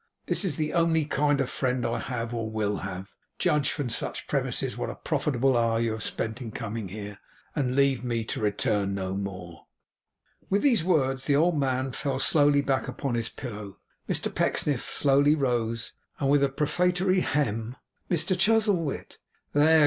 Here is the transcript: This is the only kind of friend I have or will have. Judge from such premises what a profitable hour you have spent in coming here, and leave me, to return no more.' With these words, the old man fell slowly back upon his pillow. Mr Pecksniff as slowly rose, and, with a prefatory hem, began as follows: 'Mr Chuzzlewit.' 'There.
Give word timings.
This 0.25 0.43
is 0.43 0.55
the 0.57 0.73
only 0.73 1.05
kind 1.05 1.39
of 1.39 1.47
friend 1.47 1.85
I 1.85 1.99
have 1.99 2.33
or 2.33 2.49
will 2.49 2.77
have. 2.77 3.15
Judge 3.37 3.69
from 3.69 3.87
such 3.89 4.25
premises 4.27 4.75
what 4.75 4.89
a 4.89 4.95
profitable 4.95 5.55
hour 5.55 5.79
you 5.79 5.91
have 5.91 6.01
spent 6.01 6.41
in 6.41 6.49
coming 6.49 6.87
here, 6.87 7.19
and 7.55 7.75
leave 7.75 8.03
me, 8.03 8.23
to 8.23 8.41
return 8.41 8.95
no 8.95 9.13
more.' 9.15 9.67
With 10.49 10.63
these 10.63 10.83
words, 10.83 11.25
the 11.25 11.35
old 11.35 11.55
man 11.59 11.91
fell 11.91 12.17
slowly 12.17 12.61
back 12.61 12.87
upon 12.87 13.13
his 13.13 13.29
pillow. 13.29 13.77
Mr 14.09 14.33
Pecksniff 14.33 14.79
as 14.89 14.95
slowly 14.95 15.35
rose, 15.35 15.93
and, 16.19 16.31
with 16.31 16.41
a 16.41 16.49
prefatory 16.49 17.19
hem, 17.19 17.75
began 17.75 17.75
as 18.09 18.23
follows: 18.23 18.23
'Mr 18.23 18.39
Chuzzlewit.' 18.39 19.17
'There. 19.53 19.79